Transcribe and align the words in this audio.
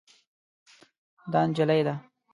دا 1.31 1.39
نجله 1.47 1.77
ده. 1.87 1.95